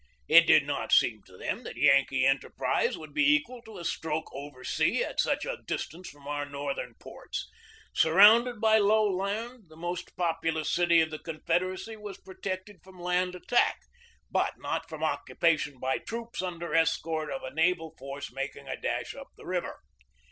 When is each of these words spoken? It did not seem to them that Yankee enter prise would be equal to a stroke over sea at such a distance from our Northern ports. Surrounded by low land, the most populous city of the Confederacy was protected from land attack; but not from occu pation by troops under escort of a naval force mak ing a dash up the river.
It 0.27 0.47
did 0.47 0.65
not 0.65 0.91
seem 0.91 1.21
to 1.27 1.37
them 1.37 1.61
that 1.63 1.75
Yankee 1.77 2.25
enter 2.25 2.49
prise 2.49 2.97
would 2.97 3.13
be 3.13 3.35
equal 3.35 3.61
to 3.61 3.77
a 3.77 3.85
stroke 3.85 4.33
over 4.33 4.63
sea 4.63 5.03
at 5.03 5.19
such 5.19 5.45
a 5.45 5.59
distance 5.67 6.09
from 6.09 6.27
our 6.27 6.43
Northern 6.43 6.95
ports. 6.95 7.47
Surrounded 7.93 8.59
by 8.59 8.79
low 8.79 9.07
land, 9.07 9.65
the 9.69 9.75
most 9.75 10.17
populous 10.17 10.73
city 10.73 11.01
of 11.01 11.11
the 11.11 11.19
Confederacy 11.19 11.97
was 11.97 12.17
protected 12.17 12.81
from 12.83 12.99
land 12.99 13.35
attack; 13.35 13.77
but 14.31 14.55
not 14.57 14.89
from 14.89 15.01
occu 15.01 15.35
pation 15.35 15.79
by 15.79 15.99
troops 15.99 16.41
under 16.41 16.73
escort 16.73 17.29
of 17.29 17.43
a 17.43 17.53
naval 17.53 17.93
force 17.95 18.31
mak 18.33 18.55
ing 18.55 18.67
a 18.67 18.81
dash 18.81 19.13
up 19.13 19.27
the 19.37 19.45
river. 19.45 19.81